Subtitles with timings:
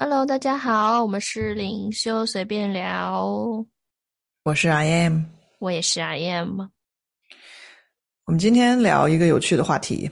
[0.00, 3.66] Hello，大家好，我们是灵修随便聊，
[4.44, 5.24] 我是 I am，
[5.58, 6.60] 我也是 I am，
[8.26, 10.08] 我们今天聊一个有趣的话题，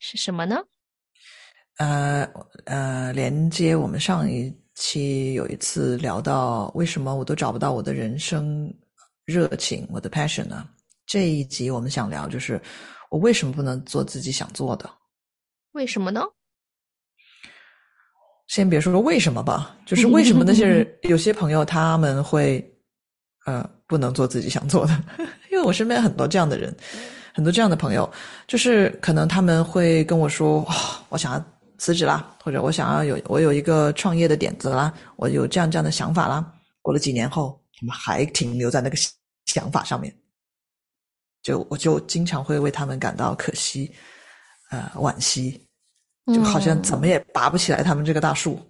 [0.00, 0.56] 是什么呢？
[1.76, 2.28] 呃
[2.64, 8.74] 呃，连接我们上一期有一次聊到为什么我都找不到我的人生
[9.24, 10.68] 热情，我的 passion 呢？
[11.06, 12.60] 这一集我们想聊就是
[13.08, 14.90] 我为什么不能做自己想做的？
[15.70, 16.24] 为什么呢？
[18.52, 22.62] 先别说说为什么吧，就是为什么那些人 有些朋友他们会
[23.46, 25.04] 呃不能做自己想做的？
[25.50, 26.76] 因为我身边很多这样的人，
[27.32, 28.06] 很多这样的朋友，
[28.46, 30.74] 就是可能他们会跟我说：“哇，
[31.08, 31.42] 我想要
[31.78, 36.46] 辞职啦，或者我想要有我有一个创业的点子啦，我有这样这样的想法啦。”
[36.82, 38.96] 过了几年后，他们还停留在那个
[39.46, 40.14] 想法上面，
[41.42, 43.90] 就我就经常会为他们感到可惜，
[44.70, 45.66] 呃，惋惜。
[46.26, 48.60] 就好像怎么也拔不起来他们这个大树。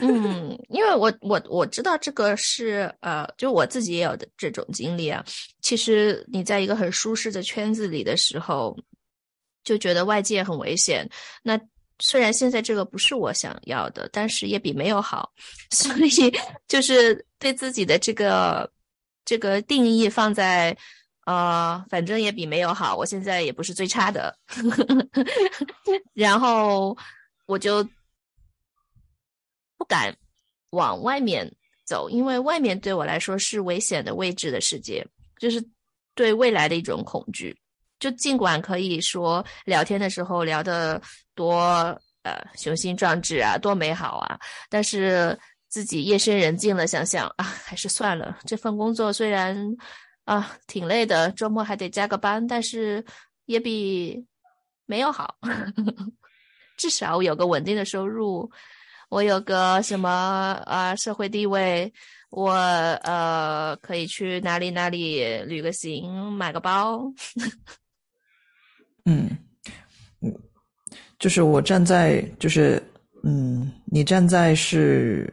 [0.00, 5.24] 嗯，因为我我我知道这个是呃，就我自己也有的这种经历啊。
[5.60, 8.76] 其实你在一个很舒适的圈子里的时候，
[9.64, 11.08] 就觉得外界很危险。
[11.42, 11.58] 那
[12.00, 15.32] 虽然现在这个不是我想要的，但是也比没有好。
[15.70, 16.32] 所以
[16.66, 18.70] 就是对自己的这个
[19.24, 20.76] 这个定义放在。
[21.28, 22.96] 呃，反正也比没有好。
[22.96, 24.34] 我现在也不是最差的，
[26.14, 26.96] 然后
[27.44, 27.84] 我就
[29.76, 30.16] 不敢
[30.70, 31.46] 往外面
[31.84, 35.06] 走，因为外面对我来说是危险的未知的世界，
[35.38, 35.62] 就是
[36.14, 37.54] 对未来的一种恐惧。
[38.00, 40.98] 就尽管可以说聊天的时候聊的
[41.34, 41.58] 多
[42.22, 48.38] 呃雄心壮志啊，多美好啊，但是自己夜深人静了，想想啊，还是算了。
[48.46, 49.76] 这份工作虽然。
[50.28, 53.02] 啊，挺累的，周末还得加个班，但是
[53.46, 54.26] 也比
[54.84, 55.36] 没有好。
[56.76, 58.50] 至少我有个稳定的收入，
[59.08, 60.10] 我有个什么
[60.66, 61.90] 啊社会地位，
[62.28, 67.10] 我呃可以去哪里哪里旅个行，买个包。
[69.06, 69.30] 嗯
[70.20, 70.30] 嗯，
[71.18, 72.82] 就是我站在就是
[73.24, 75.26] 嗯，你站在是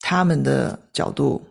[0.00, 1.42] 他们的角度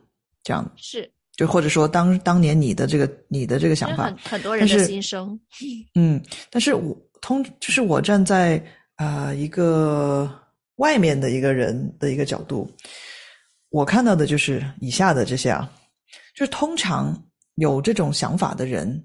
[0.44, 1.12] 这样是。
[1.38, 5.40] 就或者说，当当年你的这个你的这个想法，很很多人的心声。
[5.94, 8.62] 嗯，但是我通就是我站在
[8.96, 10.28] 啊一个
[10.78, 12.68] 外面的一个人的一个角度，
[13.70, 15.72] 我看到的就是以下的这些啊，
[16.36, 17.16] 就是通常
[17.54, 19.00] 有这种想法的人，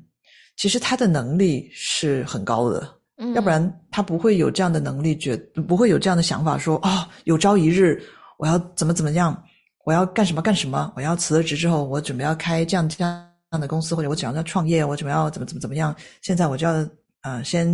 [0.56, 2.94] 其实他的能力是很高的，
[3.34, 5.36] 要不然他不会有这样的能力，觉
[5.68, 8.02] 不会有这样的想法，说哦，有朝一日
[8.38, 9.44] 我要怎么怎么样。
[9.84, 10.92] 我要干什么干什么？
[10.96, 13.26] 我要辞了职之后，我准备要开这样这样
[13.60, 15.94] 的公司，或者我想要创业，我准备要怎么怎么怎么样？
[16.20, 16.88] 现在我就要
[17.22, 17.66] 呃先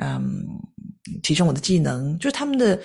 [0.00, 0.46] 嗯
[1.22, 2.78] 提升我的技能，就是他们的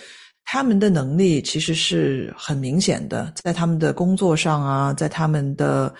[0.44, 5.94] 他们的能力其实是很明显的，在他们的工作上啊，在他们的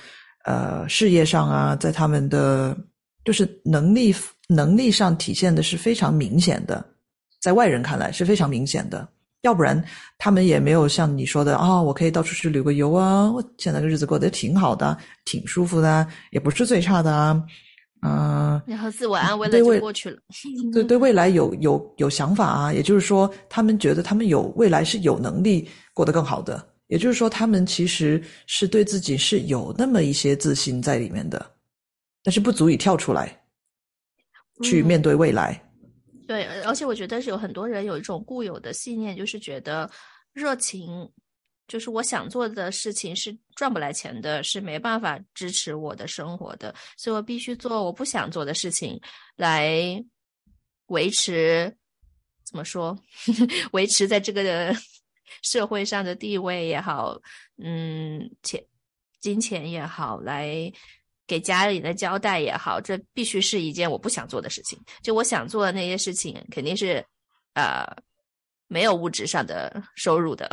[0.46, 2.76] 呃事业上啊，在他们的
[3.24, 4.16] 就是能力
[4.48, 6.84] 能力上体现的是非常明显的，
[7.40, 9.08] 在外人看来是非常明显的。
[9.42, 9.82] 要不然，
[10.18, 17.44] 他们也没有像你说的啊，我可以到处去旅个游啊，我现在的日子过得挺好的，挺舒服的，也不是最差的啊，
[18.02, 18.62] 嗯。
[18.66, 20.18] 然后自我安慰了就过去了。
[20.74, 31.46] 对对，未来有有有想法啊，也就是说，他们觉得他们有未来是有能力过得更好的，也就是说，他们其实是对自己是有那么一些自信在里面的，
[32.24, 33.40] 但是不足以跳出来
[34.64, 35.62] 去面对未来。
[36.28, 39.90] 对，而且我觉得是有很多人有一种固有的信念，就是觉得
[40.34, 41.10] 热情，
[41.68, 49.00] 就是我想做的事情是赚不来钱的，是没办法支持我的生活的，所以我必须做我不想做的事情
[49.38, 50.04] 来
[50.88, 51.74] 维持，
[52.44, 52.98] 怎么说，
[53.72, 54.76] 维持在这个
[55.42, 57.18] 社会上的地位也好，
[57.58, 58.64] 嗯，钱
[59.22, 60.72] 金钱也好，来。
[61.28, 64.80] 给家里的交代也好，这必须是一件我不想做的事情。
[65.04, 67.06] 就我想做的那些事情，肯定是，
[67.54, 67.86] 呃，
[68.68, 70.50] 没有物质上的收入的，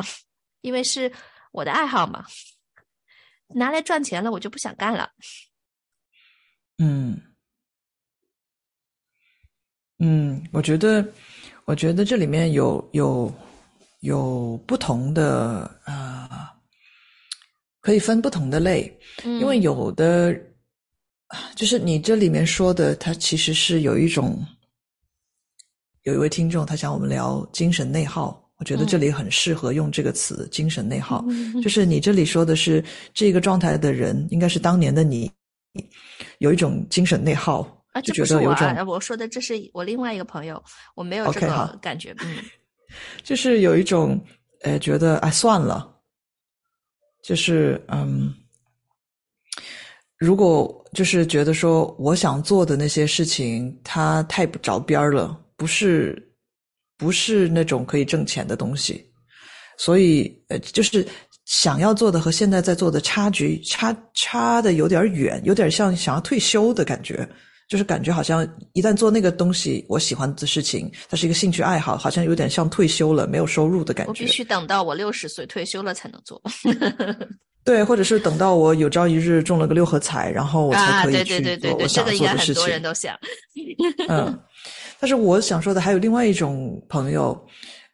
[0.62, 1.11] 因为是
[1.53, 2.26] 我的爱好嘛。
[3.47, 5.09] 拿来赚钱了，我就不想干了。
[6.79, 7.23] 嗯，
[10.00, 11.06] 嗯，我觉得，
[11.67, 13.32] 我觉得这里面有有
[14.00, 16.53] 有不同的啊，
[17.81, 18.93] 可以分不同的类，
[19.23, 20.37] 因为有的。
[21.55, 24.45] 就是你这里面说的，它其实是有一种，
[26.03, 31.25] 有一位听众他想我们聊精神内耗，我觉得这里很适合用这个词“精神内耗”。
[31.63, 35.31] 就是你这里说的是这个状态的人，应该是当年的你，
[36.39, 37.63] 有一种精神内耗，
[38.03, 38.87] 就觉得有种。
[38.87, 40.63] 我说的这是我另外一个朋友，
[40.95, 42.15] 我没有这个感觉。
[42.25, 42.37] 嗯，
[43.23, 44.23] 就是有一种
[44.63, 45.91] 呃，觉得哎算了，
[47.23, 48.33] 就是嗯，
[50.25, 56.17] 如果就是觉得说我想做的那些事情，它太不着边儿了，不是
[56.97, 59.05] 不是那种可以挣钱的东西，
[59.76, 61.06] 所以呃，就是
[61.44, 67.29] 想要做的和现在在做的差距差差的有点远，有点像想要退休的感觉。
[67.67, 74.11] 就是感觉好像一旦做那个东西，我喜欢的事情，它是一个兴趣爱好，好像有点像退休了，没有收入的感觉。
[74.11, 76.41] 我必须等到我六十岁退休了才能做。
[77.64, 82.62] 对，或者是等到我有朝一日中了个六合彩，然后我才可以去做我想做的事情。
[82.62, 83.19] 很多人都想。
[84.08, 84.38] 嗯，
[85.00, 87.37] 但是我想说的还有另外一种朋友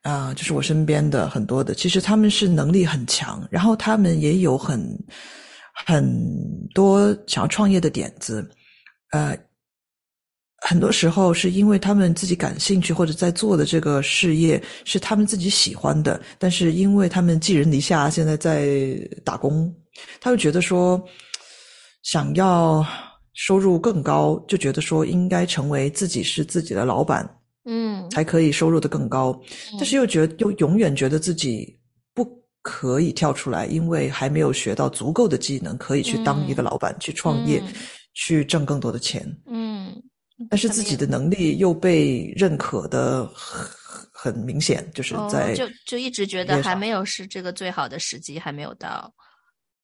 [0.03, 4.83] 啊，就是我身边的很多的，其实他们是能力很强，然后他们也有很
[5.87, 6.05] 很
[6.75, 8.49] 多想要创业的点子，
[9.13, 9.37] 呃。
[10.61, 19.75] 很多时候是因为他们自己感兴趣或者在做的这个事业是他们自己喜欢的，但是因为他们寄人篱下，现在在打工，
[20.21, 21.03] 他会觉得说
[22.03, 22.87] 想要
[23.33, 27.27] 收入更高，就觉得说应该成为自己是自己的老板，
[27.65, 29.41] 嗯，才可以收入的更高，
[29.79, 31.75] 但是又觉得又永远觉得自己
[32.15, 32.27] 不
[32.61, 37.63] 可以跳出来，因为还没有学到足够的技能，可以去当一个老板，去创业，
[38.13, 39.91] 去挣更多的钱，嗯。
[40.49, 43.67] 但是自己的能力又被认可的很
[44.13, 49.13] 很明显，就是在就就一直觉得还没有是这个最好的时机，还没有到，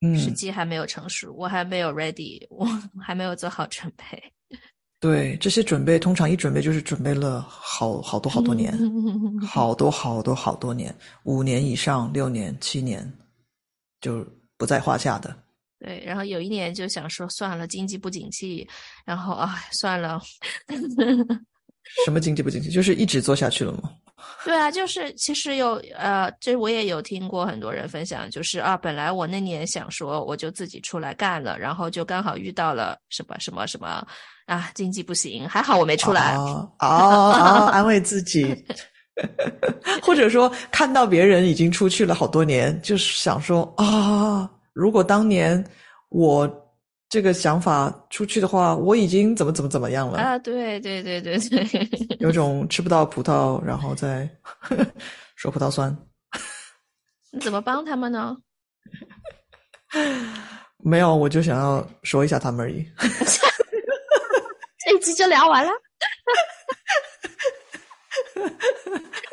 [0.01, 2.67] 嗯，时机还没有成熟，我还没有 ready，我
[3.03, 4.33] 还没有做好准备。
[4.99, 8.77] 对这些准备，通常一准备就是准备了好好多好多年，
[9.47, 10.95] 好多好多好多年，
[11.25, 13.07] 五年以上，六年、七年，
[14.01, 14.27] 就
[14.57, 15.37] 不在话下的。
[15.87, 18.69] 对，然后有一年就想说算了，经济不景气，
[19.05, 20.21] 然后啊算了。
[22.05, 22.69] 什么经济不景气？
[22.69, 23.89] 就是一直做下去了吗？
[24.45, 34.05] 对啊，就是其实有呃，这我也有听过很多人分享，就是啊，本来我那年想说我就自己出来干了，然后就刚好遇到了什么什么什么
[34.47, 36.35] 啊，经济不行，还好我没出来。
[36.35, 38.45] 哦哦，安慰自己，
[40.03, 44.51] 或者说看到别人已经出去了好多年，就是想说啊。
[44.77, 45.65] 如果当年
[46.11, 46.47] 我
[47.09, 50.39] 这个想法出去的话，我已经怎么怎么怎么样了啊？
[50.41, 51.89] 对对对对对，
[52.21, 54.29] 有种吃不到葡萄，然后再
[55.35, 55.97] 说葡萄酸。
[57.33, 58.37] 你怎么帮他们呢？
[60.85, 62.87] 没有，我就想要说一下他们而已。
[64.85, 65.71] 这一集就聊完了，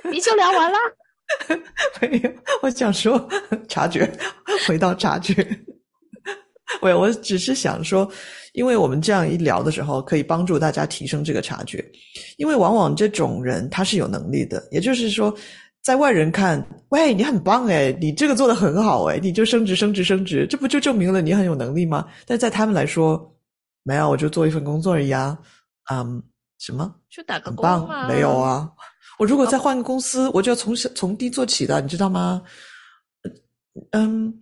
[0.10, 0.78] 你就聊完了。
[2.00, 2.32] 没有，
[2.62, 3.28] 我想说
[3.68, 4.10] 察觉，
[4.68, 5.46] 回到察觉。
[6.82, 8.10] 我我只是想说，
[8.54, 11.84] 因为我们这样一聊的时候，可以帮助大家提升这个察觉。
[12.38, 15.34] 因为往往这种人他是有能力的，也就是说，
[15.84, 22.08] 在外人看，喂，你很棒诶，你这个做的很好诶，你就升职升职升职，这不就证明了你很有能力吗？
[22.26, 23.36] 但在他们来说，
[23.84, 25.38] 没有，我就做一份工作而已啊。
[25.92, 26.24] 嗯，
[26.58, 26.96] 什么？
[27.10, 28.08] 就打个工吗？
[28.08, 28.70] 没有啊。
[29.20, 32.42] 我如果再换个公司，我就要从小从低做起的，你知道吗？
[33.92, 34.34] 嗯，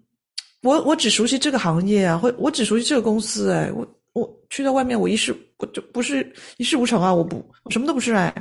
[0.62, 8.34] 我我只熟悉这个行业啊，或我只熟悉这个公司，哎，我我去到外面，我一事我就不是一事无成啊，我不我什么都不是哎，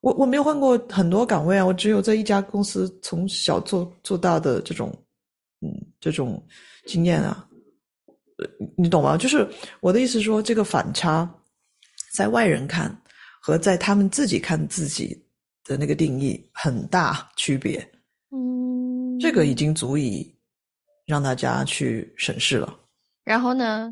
[0.00, 4.92] 我我没有换过很多岗位啊，我只有在一家公司从小做做大的这种
[5.60, 5.68] 嗯
[6.00, 6.44] 这种
[6.86, 7.46] 经验啊，
[8.76, 9.16] 你懂吗？
[9.16, 9.48] 就是
[9.80, 11.28] 我的意思说，这个反差
[12.12, 12.94] 在外人看。
[13.40, 15.18] 和在他们自己看自己
[15.64, 17.78] 的那个定义很大区别，
[18.30, 20.30] 嗯，这个已经足以
[21.08, 22.78] 让大家去审视了。
[23.24, 23.90] 然后呢？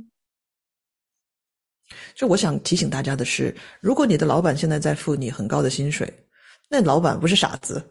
[2.14, 6.12] 就我想提醒大家的是，如果你的老板现在在付你很高的薪水，
[6.68, 7.82] 那老板不是傻子。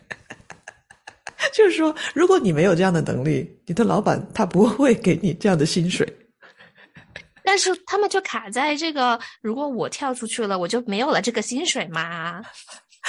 [1.54, 6.06] 就是说，如果你没有这样的能力，你的老板他不会给你这样的薪水。
[7.42, 12.42] 但是他们就卡在这个，如果我跳出去了，我就没有了这个薪水嘛。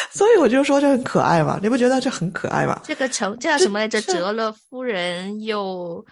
[0.12, 2.82] 所以我就说这很可爱嘛，你不觉得这很可爱吗？
[2.84, 4.02] 这个成叫什么来着？
[4.02, 6.04] 折了夫人又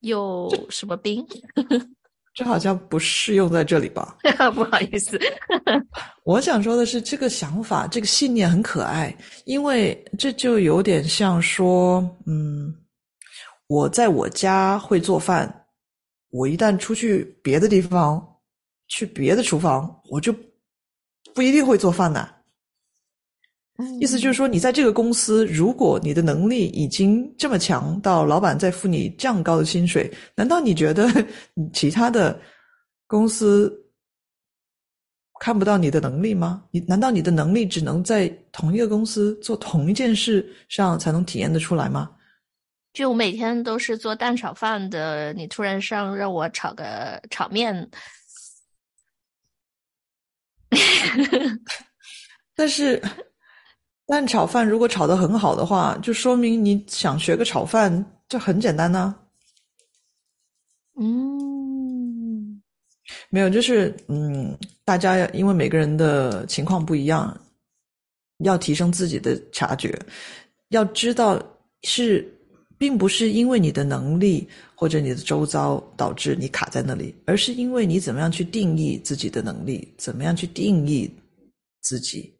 [0.00, 1.24] 又什么兵？
[2.34, 4.16] 这好像不适用在这里吧？
[4.54, 5.16] 不好意思，
[6.24, 12.74] 我想说的是，这个想法、这个信念很可爱，因为这就有点像说，嗯，
[13.68, 15.64] 我在我家会做饭。
[16.30, 18.20] 我一旦出去别的地方，
[18.88, 20.34] 去别的厨房，我就
[21.32, 22.28] 不一定会做饭呢。
[24.00, 31.08] 意思就是说，你在这个公司，如果你的能力已经这么强，到老板再付你这样高的薪水，难道你觉得
[31.72, 32.40] 其他的
[33.08, 33.72] 公司
[35.40, 36.64] 看不到你的能力吗？
[36.70, 42.10] 你难道你的能力只能在同一个公司做同一件事上才能体验得出来吗？
[42.92, 47.90] 就我每天都是做蛋炒饭的，你突然上让我炒个炒面，
[52.54, 53.02] 但是
[54.06, 59.14] 蛋炒饭如果炒得很好的话，就说明你想学个炒饭，这很简单呢。
[61.00, 62.62] 嗯，
[63.30, 67.38] 没有，就是嗯，大家因为每个人的情况不一样，
[68.38, 69.98] 要提升自己的察觉，
[70.68, 71.42] 要知道
[71.82, 72.30] 是。
[72.76, 81.08] 并不是因为你的能力或者你的周遭导致你卡在那里，而是因为你怎么样去定义自己的能力，怎么样去定义
[81.80, 82.34] 自己，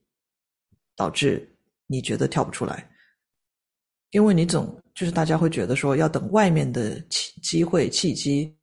[0.97, 1.49] 导致
[1.86, 2.88] 你觉得跳不出来。
[4.10, 8.56] 因为你总就是大家会觉得说，要等外面的机机会契机，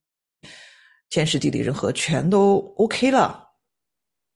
[1.09, 3.49] 天时地利人和全都 OK 了，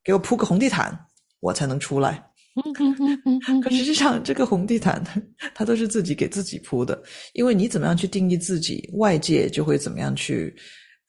[0.04, 0.94] 给我铺个红地毯，
[1.40, 2.32] 我才能出来。
[3.64, 5.02] 可实际上，这个红地毯
[5.54, 7.02] 它都是自己给自己铺的，
[7.34, 10.54] 因为你怎么样去定义自己，外界就会怎么样去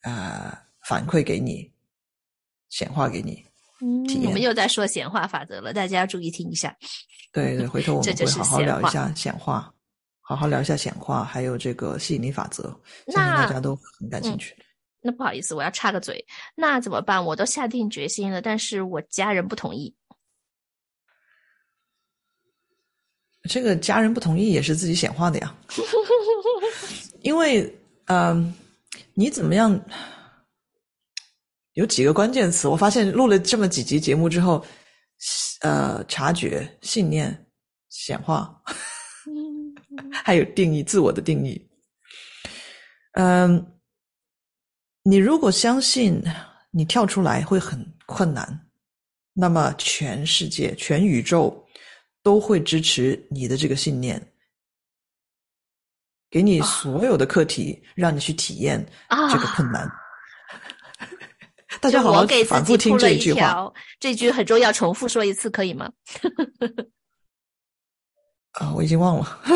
[0.01, 0.57] 啊
[0.87, 1.69] 反馈给你，
[2.69, 3.45] 显化给你。
[3.81, 6.75] 嗯，我们又在说显化法则了，大家要注意听一下。
[7.31, 9.71] 对对，回头我们会好好聊一下显化，
[10.21, 12.63] 好好聊一下显化，还有这个吸引力法则，
[13.07, 14.55] 相信大家都很感兴趣。
[15.01, 17.23] 那不好意思，我要插个嘴，那怎么办？
[17.23, 19.95] 我都下定决心了，但是我家人不同意。
[23.47, 25.55] 这个家人不同意也是自己显化的呀，
[27.21, 27.73] 因为
[28.07, 28.53] 嗯，
[29.13, 29.79] 你怎么样？
[31.77, 34.65] 有几个关键词，我发现录了这么几集节目之后，
[35.61, 37.45] 呃，察觉、信念、
[37.89, 38.59] 显化，
[40.11, 41.69] 还有定义自我的定义。
[43.13, 43.63] 嗯，
[45.03, 46.19] 你如果相信
[46.71, 48.67] 你跳出来会很困难，
[49.33, 51.63] 那么全世界、全宇宙。
[52.23, 54.21] 都会支持你的这个信念，
[56.29, 58.85] 给你所有的课题，让你去体验
[59.31, 59.89] 这个困难。
[61.81, 65.89] 大家好好反复听这句话，这句很重要，重复说一次可以吗？
[68.53, 69.39] 啊，我已经忘了。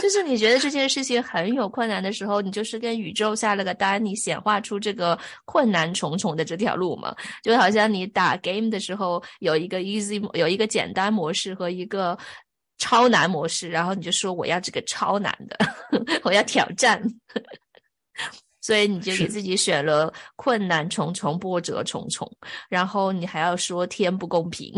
[0.00, 7.14] 就是你觉得这件事情很有困难的时候，你就是跟宇宙下了个单，你显化出这个困难重重的这条路嘛？
[7.42, 12.16] 就好像你打 game 的时候有一个 easy，有一个简单模式和一个
[12.78, 15.58] 超难模式，然后你就说我要这个超难的，
[16.24, 17.02] 我要挑战，
[18.60, 22.30] 所以你就给自己选了困难重重、波折重重，
[22.68, 24.72] 然后你还要说天不公平，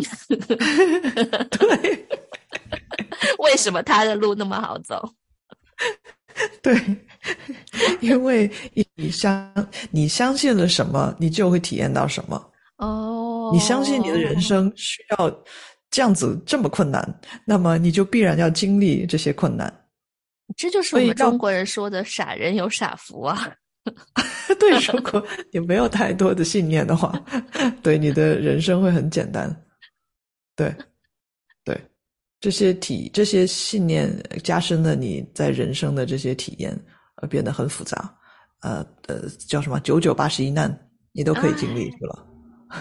[1.51, 2.09] 对。
[3.39, 5.03] 为什么他的路那么好走？
[6.62, 6.75] 对，
[8.01, 8.51] 因为
[8.95, 12.51] 你相你相信了什么，你就会体验到什么。
[12.77, 15.45] 哦，你相信你的人生需要
[15.91, 19.73] 这样子这么困难，那么你就必然要经历这些困难。
[20.57, 23.53] 这就是我们中国人说的“傻人有傻福”啊。
[24.61, 27.12] 对，如果你没有太多的信念的话，
[27.83, 29.55] 对你的人生会很简单。
[30.57, 30.75] 对。
[31.65, 31.81] 对
[32.41, 34.12] 这些体这些信念
[34.43, 36.77] 加深了你在人生的这些体验，
[37.17, 38.12] 呃，变得很复杂，
[38.62, 40.77] 呃呃，叫什么九九八十一难，
[41.12, 42.27] 你都可以经历去了。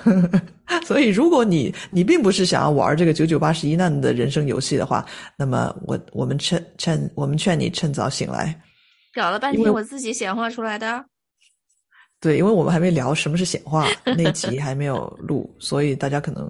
[0.83, 5.05] 所以，如果你你并不是想要玩这个九九八十一难的人生游戏的话，
[5.37, 8.59] 那么我我们趁趁我们劝你趁早醒来。
[9.13, 11.05] 搞了半天，我自己显化出来的。
[12.19, 13.87] 对，因为我们还没聊什么是显化，
[14.17, 16.49] 那集还没有录，所以大家可能。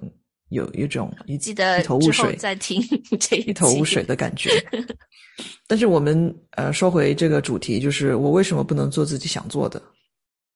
[0.51, 2.83] 有一种 一记得一头雾水，在听
[3.17, 4.51] 这一头雾水的感觉。
[5.65, 9.81] 但是我们呃说回这个主题，就是我为什么不能做自己想做的？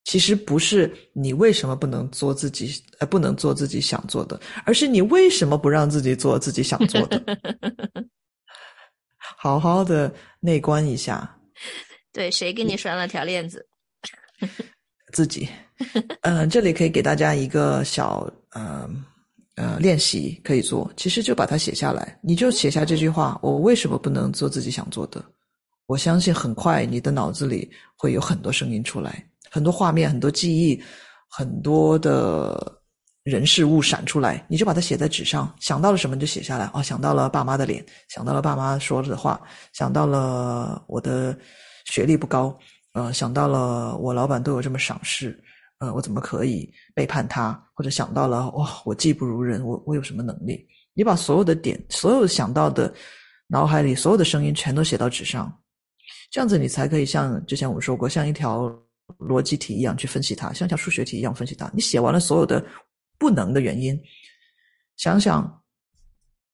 [0.04, 7.24] 其实不是你为什么不能做自己呃不能做自己想做的，而是你为什么不让自己做自己想做的？
[9.18, 11.40] 好好的内观一下。
[12.16, 13.64] 对，谁给你拴了条链子？
[15.14, 15.48] 自己。
[16.22, 19.04] 嗯，这里可以给大家一个小嗯。
[19.58, 22.20] 呃，练习可以做，其实就把它写下来。
[22.22, 25.24] 你就写下这句话：我为什么不能做自己想做的？
[25.86, 30.84] 我相信很快你的脑子里会有很多声音出来，很多画面、很多记忆、
[31.30, 32.82] 很多的
[33.24, 34.46] 人事物闪出来。
[34.50, 36.70] 你就把它写在纸上，想到了什么就写下来。
[36.74, 39.40] 哦，想到了爸妈的脸，想到了爸妈说的话，
[39.72, 41.34] 想到了我的
[41.86, 42.58] 学历不高，
[42.94, 45.42] 呃，想到了我老板对我这么赏识。
[45.80, 47.52] 呃，我怎么可以背叛他？
[47.74, 50.66] 或者想到了哇，我技不如人，我我有什么能力？
[50.94, 52.92] 你把所有的点，所有想到的
[53.48, 55.54] 脑海里所有的声音全都写到纸上，
[56.32, 58.74] 这样子你才可以像之前我们说过，像一条
[59.20, 61.70] 逻辑题一样去分析它，像条数学题一样分析它。
[61.74, 62.66] 你写完了所有的
[63.18, 64.02] 不能的原因，
[64.96, 65.62] 想想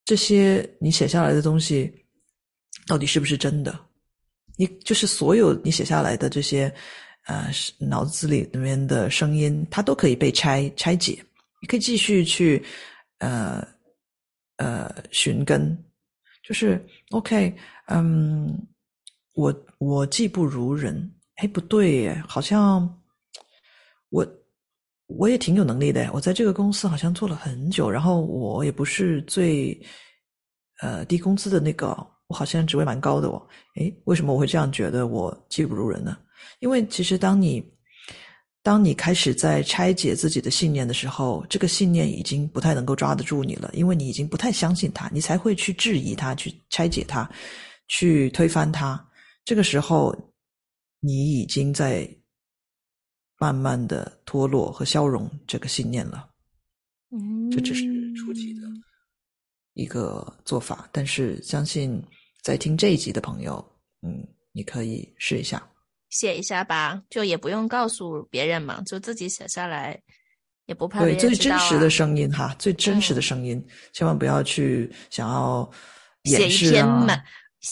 [0.03, 1.93] 这些你写下来的东西
[2.87, 3.79] 到底是不是真的？
[4.61, 6.71] 你就是所有你写下来的这些
[7.25, 7.49] 呃
[7.79, 11.17] 脑子里里面的声音，它都可以被拆拆解，
[11.59, 12.63] 你可以继续去
[13.17, 13.67] 呃
[14.57, 15.75] 呃寻根，
[16.47, 17.51] 就是 OK，
[17.87, 18.55] 嗯，
[19.33, 22.87] 我我技不如人，哎，不对耶，好像
[24.09, 24.23] 我。
[25.19, 29.77] 我也挺有能力的，我在这个公司好像做了很久，然后我也不是最
[30.79, 31.87] 呃低工资的那个，
[32.31, 33.45] 我好像职位蛮高的哦。
[33.75, 36.17] 诶，为什么我会这样觉得我技不如人呢？
[36.59, 37.63] 因为其实当你
[38.63, 47.29] 当你开始在拆解自己的信念的时候，这个信念已经不太能够抓得住你了，因为你已经不太相信它，你才会去质疑它，去拆解它，
[47.87, 49.05] 去推翻它。
[49.43, 50.15] 这个时候，
[51.01, 52.09] 你已经在。
[53.41, 56.29] 慢慢的脱落和消融这个信念了，
[57.09, 58.61] 嗯，这只是初级的
[59.73, 61.99] 一个做法，但是相信
[62.41, 63.63] 在听这一集的朋友，
[64.01, 65.61] 嗯，你可以试一下，
[66.09, 69.99] 写一下吧，就也不用告诉别人嘛，就自己写下来，
[70.65, 75.69] 也不怕对最真实的声音哈，最真实的声音，千万不要去想要
[76.23, 76.85] 写一篇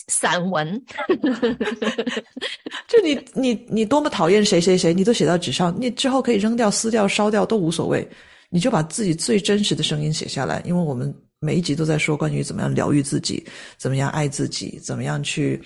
[0.07, 0.79] 散文，
[2.87, 8.07] 就你你你多么讨厌谁谁谁，你都写到纸上，你之后可以扔掉、撕掉、烧掉都无所谓。
[8.51, 13.45] 你就把自己最真实的声音写下来，因为我们每一集都在说关于怎么样疗愈自己，
[13.77, 15.61] 怎么样爱自己，怎么样去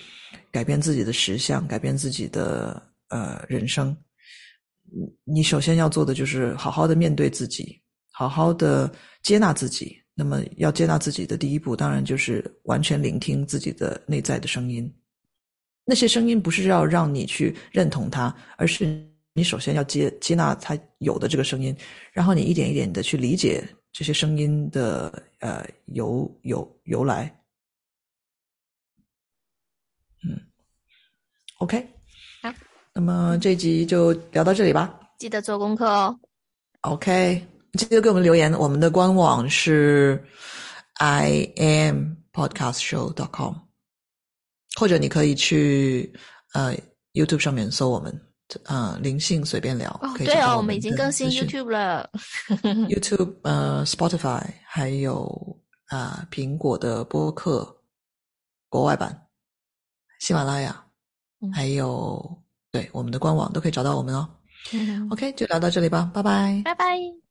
[0.50, 3.96] 改变自己的实相，改变自己的呃人生。
[5.24, 7.80] 你首先要做的就是好好的面对自己，
[8.12, 10.00] 好好的接纳自己。
[10.16, 14.88] 那么，要接纳自己的第一步，当然就是完全聆听自己的内在的声音。
[15.84, 19.04] 那些声音不是要让你去认同它，而是
[19.34, 21.76] 你首先要接接纳它有的这个声音，
[22.12, 23.64] 然后你一点一点的去理解
[23.94, 27.34] 这些声音的呃由由由来。
[30.22, 30.36] 嗯
[31.60, 31.88] ，OK，
[32.42, 32.52] 好，
[32.92, 35.00] 那么这集就聊到这里吧。
[35.16, 36.20] 记得做功课哦。
[36.82, 37.46] OK。
[37.78, 40.24] 记得给我们留言，我们的官网是
[41.00, 43.52] i am podcast show dot com，
[44.78, 46.12] 或者你可以去
[46.52, 46.72] 呃
[47.14, 48.12] YouTube 上面搜我们，
[48.64, 49.90] 呃灵性随便聊。
[50.02, 52.08] 哦，对哦，我们已经更新 YouTube 了。
[52.88, 55.26] YouTube 呃 Spotify 还有
[55.86, 57.76] 啊苹果的播客
[58.68, 59.26] 国外版，
[60.20, 60.84] 喜马拉雅，
[61.52, 64.28] 还有对我们的官网都可以找到我们哦。
[65.10, 67.23] OK，就聊到这里吧，拜拜，拜拜。